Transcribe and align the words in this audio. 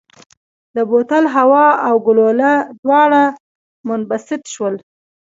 د 0.75 0.77
بوتل 0.89 1.23
هوا 1.35 1.67
او 1.87 1.95
ګلوله 2.07 2.51
دواړه 2.83 3.23
منبسط 3.87 4.41
شول. 4.53 4.75